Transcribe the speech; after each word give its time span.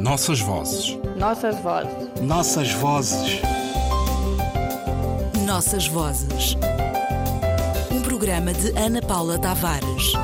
Nossas 0.00 0.40
vozes. 0.40 0.98
Nossas 1.18 1.60
vozes. 1.60 2.22
Nossas 2.22 2.72
vozes. 2.72 3.42
Nossas 5.46 5.86
vozes. 5.88 6.56
Um 7.92 8.00
programa 8.00 8.54
de 8.54 8.70
Ana 8.78 9.02
Paula 9.02 9.38
Tavares. 9.38 10.14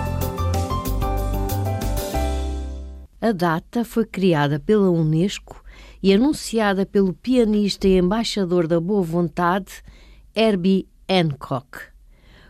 A 3.21 3.33
data 3.33 3.85
foi 3.85 4.07
criada 4.07 4.59
pela 4.59 4.91
Unesco 4.91 5.63
e 6.03 6.11
anunciada 6.15 6.87
pelo 6.87 7.13
pianista 7.13 7.87
e 7.87 7.99
embaixador 7.99 8.67
da 8.67 8.81
boa 8.81 9.03
vontade 9.03 9.83
Herbie 10.35 10.89
Hancock. 11.07 11.81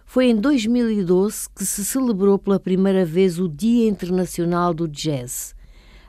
Foi 0.04 0.26
em 0.26 0.36
2012 0.36 1.48
que 1.56 1.66
se 1.66 1.84
celebrou 1.84 2.38
pela 2.38 2.60
primeira 2.60 3.04
vez 3.04 3.40
o 3.40 3.48
Dia 3.48 3.88
Internacional 3.88 4.72
do 4.72 4.86
Jazz. 4.86 5.55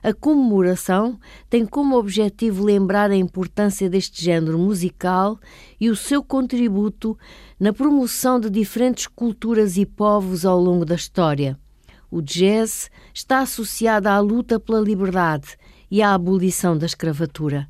A 0.08 0.14
comemoração 0.14 1.20
tem 1.50 1.66
como 1.66 1.98
objetivo 1.98 2.64
lembrar 2.64 3.12
a 3.12 3.16
importância 3.18 3.90
deste 3.90 4.24
género 4.24 4.58
musical 4.58 5.38
e 5.78 5.90
o 5.90 5.98
seu 5.98 6.24
contributo 6.24 7.18
na 7.60 7.74
promoção 7.74 8.40
de 8.40 8.50
diferentes 8.50 9.06
culturas 9.06 9.76
e 9.76 9.86
povos 9.86 10.46
ao 10.46 10.58
longo 10.58 10.86
da 10.86 10.96
história. 10.96 11.60
O 12.10 12.22
jazz 12.22 12.90
está 13.14 13.40
associado 13.40 14.08
à 14.08 14.18
luta 14.22 14.58
pela 14.62 14.80
liberdade 14.80 15.58
e 15.92 16.02
à 16.02 16.14
abolição 16.14 16.78
da 16.78 16.86
escravatura. 16.86 17.68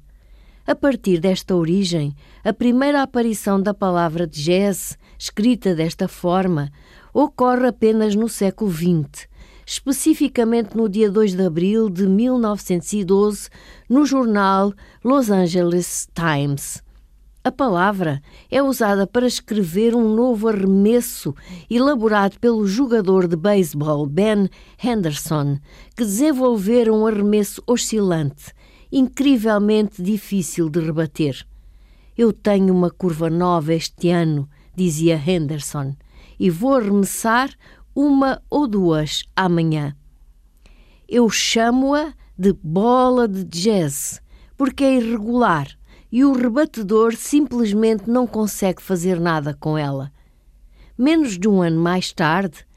A 0.68 0.76
partir 0.76 1.20
desta 1.20 1.56
origem, 1.56 2.16
a 2.44 2.54
primeira 2.54 3.02
aparição 3.02 3.60
da 3.60 3.74
palavra 3.74 4.28
jazz, 4.28 4.96
escrita 5.18 5.74
desta 5.74 6.08
forma, 6.08 6.72
ocorre 7.12 7.66
apenas 7.66 8.14
no 8.14 8.30
século 8.30 8.72
XX, 8.72 9.28
especificamente 9.68 10.78
no 10.78 10.88
dia 10.88 11.12
2 11.12 11.36
de 11.36 11.46
abril 11.46 11.90
de 11.90 12.08
1912, 12.08 13.50
no 13.90 14.06
jornal 14.06 14.74
Los 15.04 15.30
Angeles 15.30 16.08
Times. 16.16 16.82
A 17.44 17.52
palavra 17.52 18.22
é 18.50 18.64
usada 18.64 19.06
para 19.06 19.28
escrever 19.28 19.94
um 19.94 20.16
novo 20.16 20.48
arremesso 20.48 21.36
elaborado 21.70 22.40
pelo 22.40 22.66
jogador 22.66 23.28
de 23.28 23.36
beisebol 23.36 24.06
Ben 24.06 24.50
Henderson, 24.82 25.60
que 25.96 26.06
desenvolvera 26.06 26.94
um 26.94 27.06
arremesso 27.06 27.62
oscilante, 27.68 28.54
incrivelmente 28.90 30.02
difícil 30.02 30.70
de 30.70 30.80
rebater. 30.80 31.46
Eu 32.18 32.32
tenho 32.32 32.74
uma 32.74 32.90
curva 32.90 33.30
nova 33.30 33.74
este 33.74 34.12
ano, 34.12 34.50
dizia 34.74 35.22
Henderson, 35.26 35.94
e 36.40 36.50
vou 36.50 36.76
arremessar 36.76 37.50
uma 37.98 38.44
ou 38.48 38.68
duas 38.68 39.24
amanhã. 39.36 39.96
Eu 41.10 41.32
chamo-a 41.32 42.14
de 42.38 42.54
bola 42.54 43.28
de 43.28 43.44
jazz, 43.44 44.22
porque 44.56 44.84
é 44.84 44.98
irregular 44.98 45.68
e 46.12 46.24
o 46.24 46.32
rebatedor 46.32 47.16
simplesmente 47.16 48.08
não 48.08 48.28
consegue 48.28 48.84
fazer 48.84 49.20
nada 49.20 49.56
com 49.56 49.76
ela. 49.76 50.12
Menos 50.96 51.40
de 51.40 51.48
um 51.50 51.60
ano 51.60 51.82
mais 51.82 52.14
tarde, 52.14 52.68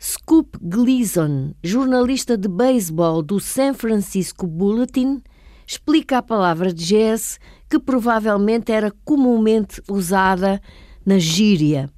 Scoop 0.00 0.56
Gleason, 0.62 1.52
jornalista 1.64 2.38
de 2.38 2.46
beisebol 2.46 3.22
do 3.24 3.40
San 3.40 3.74
Francisco 3.74 4.46
Bulletin, 4.46 5.20
explica 5.66 6.18
a 6.18 6.22
palavra 6.22 6.72
jazz 6.72 7.40
que 7.68 7.80
provavelmente 7.80 8.70
era 8.70 8.92
comumente 9.04 9.82
usada 9.90 10.62
na 11.04 11.18
gíria. 11.18 11.90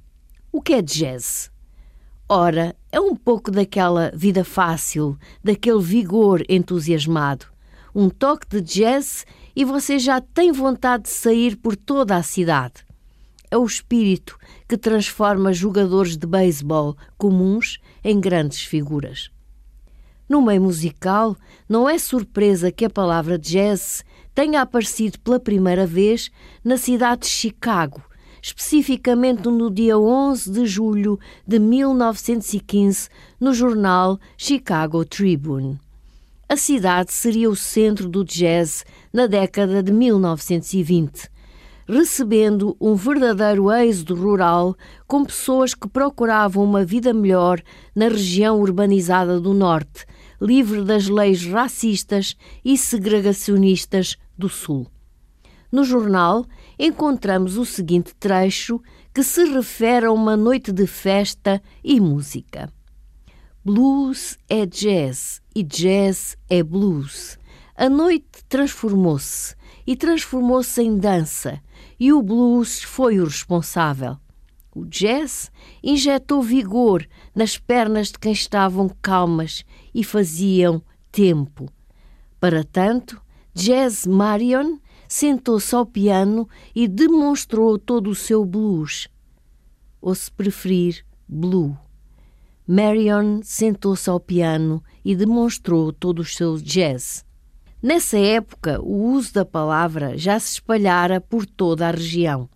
O 0.51 0.59
que 0.59 0.73
é 0.73 0.81
jazz? 0.81 1.52
Ora, 2.27 2.75
é 2.91 2.99
um 2.99 3.15
pouco 3.15 3.51
daquela 3.51 4.11
vida 4.15 4.45
fácil, 4.45 5.17
daquele 5.43 5.81
vigor 5.81 6.41
entusiasmado. 6.47 7.45
Um 7.93 8.09
toque 8.09 8.47
de 8.47 8.61
jazz 8.61 9.25
e 9.55 9.65
você 9.65 9.99
já 9.99 10.21
tem 10.21 10.51
vontade 10.51 11.03
de 11.03 11.09
sair 11.09 11.57
por 11.57 11.75
toda 11.75 12.15
a 12.15 12.23
cidade. 12.23 12.85
É 13.51 13.57
o 13.57 13.65
espírito 13.65 14.37
que 14.67 14.77
transforma 14.77 15.53
jogadores 15.53 16.17
de 16.17 16.25
beisebol 16.25 16.97
comuns 17.17 17.79
em 18.03 18.19
grandes 18.19 18.61
figuras. 18.63 19.29
No 20.27 20.41
meio 20.41 20.61
musical, 20.61 21.35
não 21.67 21.87
é 21.87 21.99
surpresa 21.99 22.71
que 22.71 22.85
a 22.85 22.89
palavra 22.89 23.37
jazz 23.37 24.03
tenha 24.33 24.61
aparecido 24.61 25.19
pela 25.19 25.39
primeira 25.39 25.85
vez 25.85 26.31
na 26.63 26.77
cidade 26.77 27.23
de 27.23 27.27
Chicago, 27.27 28.01
especificamente 28.43 29.47
no 29.47 29.71
dia 29.71 29.97
11 29.97 30.51
de 30.51 30.67
julho 30.67 31.19
de 31.47 31.57
1915, 31.57 33.09
no 33.39 33.55
jornal 33.55 34.19
Chicago 34.37 35.03
Tribune 35.03 35.79
a 36.53 36.55
cidade 36.55 37.11
seria 37.11 37.49
o 37.49 37.55
centro 37.55 38.07
do 38.07 38.23
jazz 38.23 38.85
na 39.11 39.25
década 39.25 39.81
de 39.81 39.91
1920, 39.91 41.27
recebendo 41.87 42.77
um 42.79 42.93
verdadeiro 42.93 43.71
êxodo 43.71 44.13
rural 44.13 44.75
com 45.07 45.25
pessoas 45.25 45.73
que 45.73 45.87
procuravam 45.87 46.63
uma 46.63 46.85
vida 46.85 47.11
melhor 47.11 47.59
na 47.95 48.07
região 48.07 48.59
urbanizada 48.59 49.39
do 49.39 49.51
Norte, 49.51 50.05
livre 50.39 50.83
das 50.83 51.07
leis 51.07 51.43
racistas 51.43 52.35
e 52.63 52.77
segregacionistas 52.77 54.15
do 54.37 54.47
Sul. 54.47 54.92
No 55.73 55.83
jornal 55.83 56.45
encontramos 56.77 57.57
o 57.57 57.65
seguinte 57.65 58.13
trecho 58.19 58.79
que 59.11 59.23
se 59.23 59.43
refere 59.45 60.05
a 60.05 60.11
uma 60.11 60.37
noite 60.37 60.71
de 60.71 60.85
festa 60.85 61.59
e 61.83 61.99
música. 61.99 62.71
Blues 63.65 64.37
é 64.47 64.67
jazz 64.67 65.41
e 65.55 65.63
jazz 65.63 66.37
é 66.47 66.61
blues. 66.61 67.39
A 67.75 67.89
noite 67.89 68.45
transformou-se 68.47 69.55
e 69.87 69.95
transformou-se 69.95 70.79
em 70.79 70.95
dança, 70.95 71.59
e 71.99 72.13
o 72.13 72.21
blues 72.21 72.83
foi 72.83 73.19
o 73.19 73.23
responsável. 73.23 74.17
O 74.75 74.85
jazz 74.85 75.51
injetou 75.83 76.43
vigor 76.43 77.03
nas 77.33 77.57
pernas 77.57 78.09
de 78.11 78.19
quem 78.19 78.31
estavam 78.31 78.91
calmas 79.01 79.65
e 79.91 80.03
faziam 80.03 80.83
tempo. 81.11 81.67
Para 82.39 82.63
tanto, 82.63 83.19
Jazz 83.55 84.07
Marion 84.07 84.79
sentou-se 85.13 85.75
ao 85.75 85.85
piano 85.85 86.49
e 86.73 86.87
demonstrou 86.87 87.77
todo 87.77 88.09
o 88.09 88.15
seu 88.15 88.43
blues. 88.43 89.07
Ou 90.01 90.15
se 90.15 90.31
preferir, 90.31 91.05
blue. 91.27 91.77
Marion 92.67 93.39
sentou-se 93.43 94.09
ao 94.09 94.19
piano 94.19 94.83
e 95.05 95.15
demonstrou 95.15 95.93
todo 95.93 96.23
o 96.23 96.25
seu 96.25 96.57
jazz. 96.57 97.23
Nessa 97.79 98.17
época, 98.17 98.81
o 98.81 99.11
uso 99.11 99.35
da 99.35 99.45
palavra 99.45 100.17
já 100.17 100.39
se 100.39 100.53
espalhara 100.53 101.21
por 101.21 101.45
toda 101.45 101.87
a 101.87 101.91
região 101.91 102.49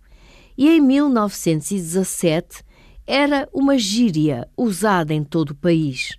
e 0.56 0.68
em 0.68 0.80
1917 0.80 2.64
era 3.06 3.48
uma 3.52 3.78
gíria 3.78 4.48
usada 4.56 5.14
em 5.14 5.22
todo 5.22 5.50
o 5.50 5.56
país. 5.56 6.18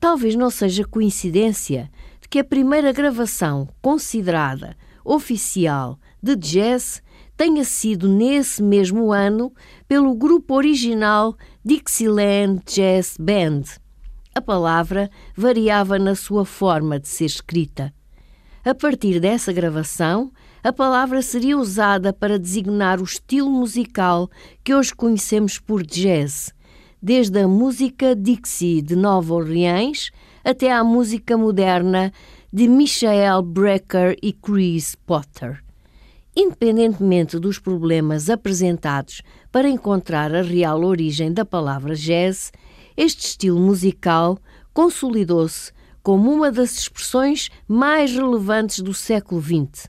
Talvez 0.00 0.34
não 0.34 0.50
seja 0.50 0.84
coincidência 0.84 1.88
de 2.20 2.28
que 2.28 2.40
a 2.40 2.44
primeira 2.44 2.92
gravação 2.92 3.68
considerada 3.80 4.76
oficial 5.04 5.98
de 6.22 6.36
jazz 6.36 7.02
tenha 7.36 7.64
sido 7.64 8.08
nesse 8.08 8.62
mesmo 8.62 9.12
ano 9.12 9.52
pelo 9.88 10.14
grupo 10.14 10.54
original 10.54 11.34
Dixieland 11.64 12.62
Jazz 12.66 13.16
Band. 13.18 13.62
A 14.34 14.40
palavra 14.40 15.10
variava 15.36 15.98
na 15.98 16.14
sua 16.14 16.44
forma 16.44 17.00
de 17.00 17.08
ser 17.08 17.24
escrita. 17.24 17.92
A 18.64 18.74
partir 18.74 19.18
dessa 19.18 19.52
gravação, 19.52 20.30
a 20.62 20.70
palavra 20.70 21.22
seria 21.22 21.56
usada 21.56 22.12
para 22.12 22.38
designar 22.38 23.00
o 23.00 23.04
estilo 23.04 23.50
musical 23.50 24.30
que 24.62 24.74
hoje 24.74 24.94
conhecemos 24.94 25.58
por 25.58 25.82
jazz, 25.82 26.52
desde 27.02 27.40
a 27.40 27.48
música 27.48 28.14
Dixie 28.14 28.82
de 28.82 28.94
Nova 28.94 29.32
Orleans 29.32 30.10
até 30.44 30.70
à 30.70 30.84
música 30.84 31.38
moderna 31.38 32.12
de 32.52 32.66
Michael 32.66 33.42
Brecker 33.42 34.16
e 34.20 34.32
Chris 34.32 34.96
Potter. 34.96 35.62
Independentemente 36.34 37.38
dos 37.38 37.60
problemas 37.60 38.28
apresentados 38.28 39.22
para 39.52 39.68
encontrar 39.68 40.34
a 40.34 40.42
real 40.42 40.82
origem 40.82 41.32
da 41.32 41.44
palavra 41.44 41.94
jazz, 41.94 42.50
este 42.96 43.24
estilo 43.24 43.60
musical 43.60 44.36
consolidou-se 44.74 45.72
como 46.02 46.32
uma 46.32 46.50
das 46.50 46.76
expressões 46.76 47.50
mais 47.68 48.12
relevantes 48.12 48.80
do 48.80 48.92
século 48.92 49.40
XX. 49.40 49.88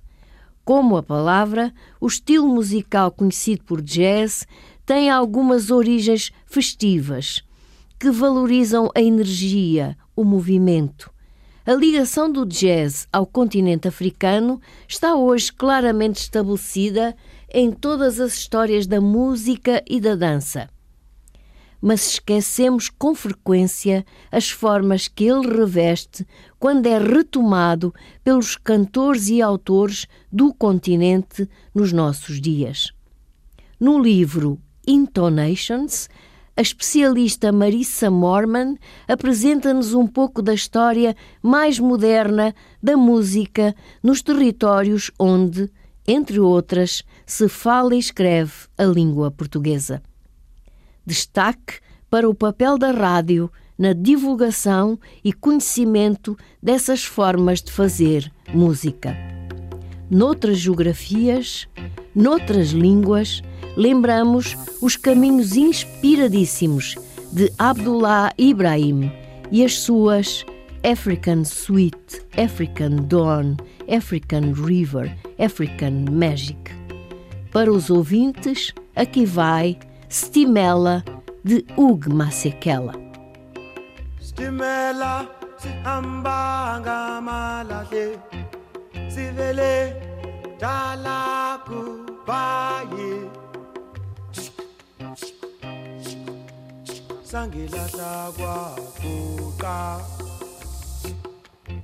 Como 0.63 0.97
a 0.97 1.01
palavra, 1.01 1.73
o 1.99 2.05
estilo 2.05 2.47
musical 2.47 3.11
conhecido 3.11 3.63
por 3.63 3.81
jazz 3.81 4.45
tem 4.85 5.09
algumas 5.09 5.71
origens 5.71 6.31
festivas 6.45 7.41
que 7.99 8.11
valorizam 8.11 8.91
a 8.93 9.01
energia, 9.01 9.97
o 10.15 10.23
movimento, 10.23 11.11
a 11.65 11.73
ligação 11.73 12.31
do 12.31 12.45
jazz 12.45 13.07
ao 13.13 13.25
continente 13.25 13.87
africano 13.87 14.59
está 14.87 15.15
hoje 15.15 15.53
claramente 15.53 16.17
estabelecida 16.21 17.15
em 17.53 17.71
todas 17.71 18.19
as 18.19 18.33
histórias 18.33 18.87
da 18.87 18.99
música 18.99 19.83
e 19.87 19.99
da 19.99 20.15
dança. 20.15 20.69
mas 21.81 22.11
esquecemos 22.11 22.89
com 22.89 23.15
frequência 23.15 24.05
as 24.31 24.51
formas 24.51 25.07
que 25.07 25.25
ele 25.25 25.47
reveste 25.47 26.25
quando 26.59 26.85
é 26.85 26.99
retomado 26.99 27.91
pelos 28.23 28.55
cantores 28.55 29.29
e 29.29 29.41
autores 29.41 30.05
do 30.31 30.53
continente 30.53 31.49
nos 31.73 31.91
nossos 31.91 32.39
dias. 32.39 32.91
No 33.79 33.99
livro 33.99 34.59
Intonations, 34.87 36.07
a 36.55 36.61
especialista 36.61 37.51
Marissa 37.51 38.11
Morman 38.11 38.77
apresenta-nos 39.07 39.93
um 39.93 40.05
pouco 40.05 40.41
da 40.41 40.53
história 40.53 41.15
mais 41.41 41.79
moderna 41.79 42.53
da 42.81 42.97
música 42.97 43.75
nos 44.03 44.21
territórios 44.21 45.11
onde, 45.17 45.71
entre 46.07 46.39
outras, 46.39 47.03
se 47.25 47.47
fala 47.47 47.95
e 47.95 47.99
escreve 47.99 48.53
a 48.77 48.83
língua 48.83 49.31
portuguesa. 49.31 50.01
Destaque 51.05 51.79
para 52.09 52.29
o 52.29 52.35
papel 52.35 52.77
da 52.77 52.91
rádio 52.91 53.49
na 53.77 53.93
divulgação 53.93 54.99
e 55.23 55.33
conhecimento 55.33 56.37
dessas 56.61 57.03
formas 57.03 57.61
de 57.61 57.71
fazer 57.71 58.31
música. 58.53 59.40
Noutras 60.11 60.57
geografias, 60.57 61.69
noutras 62.13 62.71
línguas, 62.71 63.41
lembramos 63.77 64.57
os 64.81 64.97
caminhos 64.97 65.55
inspiradíssimos 65.55 66.97
de 67.31 67.49
Abdullah 67.57 68.33
Ibrahim 68.37 69.09
e 69.49 69.63
as 69.63 69.79
suas 69.79 70.45
African 70.83 71.43
Sweet, 71.43 72.25
African 72.37 73.07
Dawn, 73.07 73.55
African 73.89 74.51
River, 74.51 75.15
African 75.39 76.03
Magic. 76.11 76.59
Para 77.53 77.71
os 77.71 77.89
ouvintes, 77.89 78.73
aqui 78.97 79.25
vai 79.25 79.79
Stimela 80.09 81.05
de 81.41 81.65
Ug 81.77 82.09
Masekela. 82.09 82.95
Stimela 84.19 85.29
sihamba 85.57 86.81
ngamalahle 86.81 88.19
sivele 89.09 89.61
dala 89.61 89.80
dalakubaye 90.61 91.81
sangilahla 97.29 98.13
kwaguqa 98.37 99.77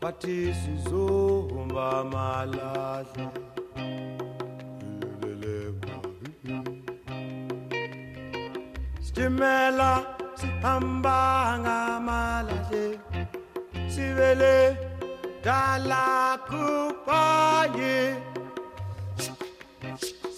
bathi 0.02 0.38
sizohomba 0.62 1.90
malahla. 2.14 3.28
Sitimela 9.06 9.92
sihamba 10.40 11.20
ngamalahle 11.64 12.86
sibele 13.94 14.56
dalakubaye 15.46 16.78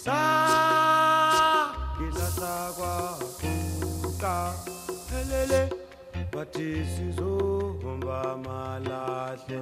sa 0.09 1.69
ngilasakwaphuka 2.01 4.35
phelele 5.07 5.61
bathi 6.33 6.69
sizohomba 6.93 8.19
malahle 8.45 9.59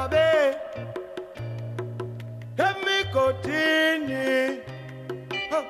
ebabe 0.00 0.56
emigodini 2.66 4.24
yelele 5.50 5.52
ah, 5.52 5.64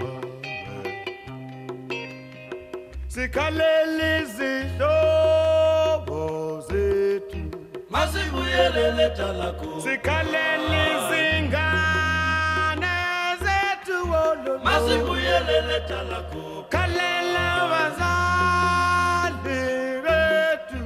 bame 0.00 0.52
sikhaleli 3.08 4.10
izihlobo 4.22 6.22
zethu. 6.68 7.42
Masibuyelele 7.90 9.06
talako 9.16 9.70
sikhaleli 9.80 10.80
izingane 10.94 12.96
zethu 13.44 13.96
oh 14.02 14.06
wololo 14.10 14.54
masibuyelele 14.64 15.78
talako 15.88 16.42
khalela 16.72 17.46
bazali 17.70 19.60
bethu. 20.04 20.80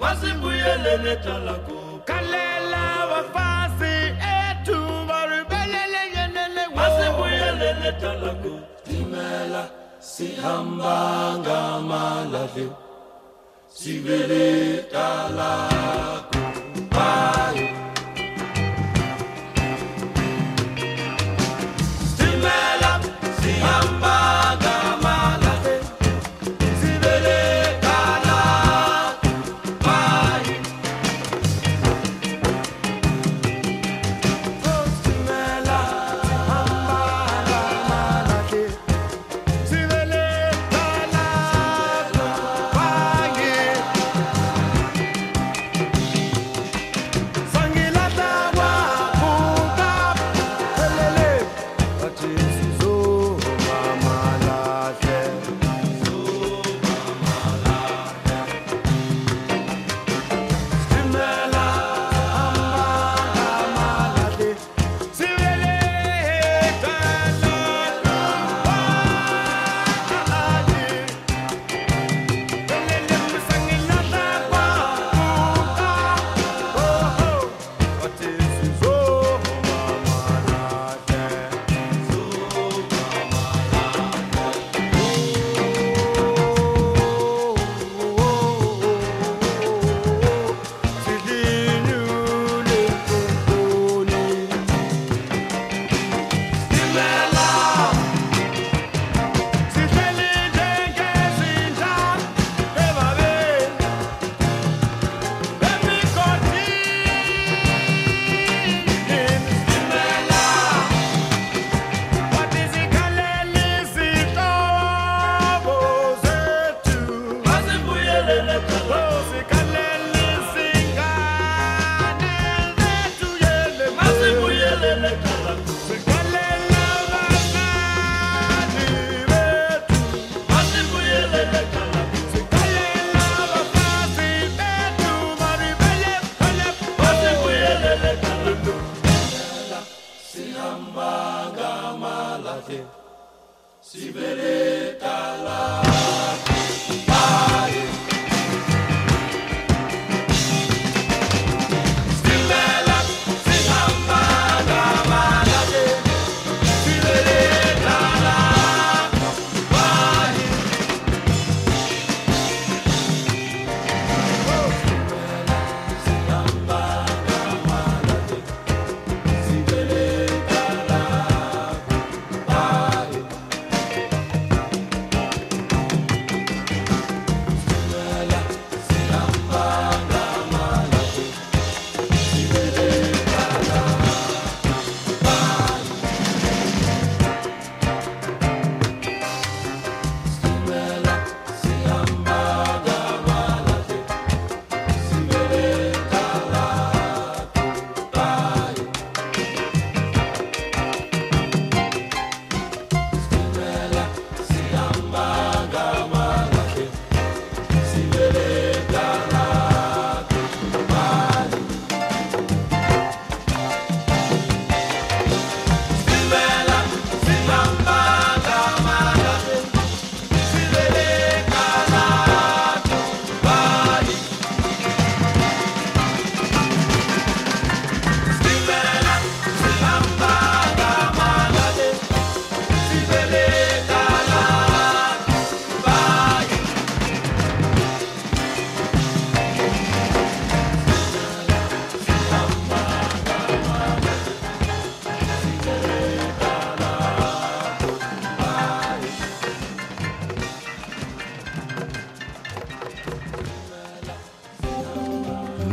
Masibuyelele 0.00 1.14
talako 1.24 1.81
sihamba 10.22 10.98
ngamalahlo 11.42 12.68
sibele 13.78 14.46
talaka 14.92 16.21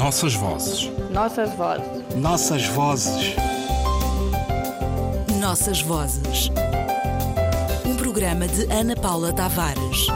Nossas 0.09 0.33
vozes. 0.33 0.91
Nossas 1.11 1.53
vozes. 1.53 2.15
Nossas 2.15 2.65
vozes. 2.65 3.35
Nossas 5.39 5.81
Vozes. 5.81 6.49
Um 7.85 7.95
programa 7.95 8.47
de 8.47 8.63
Ana 8.73 8.95
Paula 8.95 9.31
Tavares. 9.31 10.07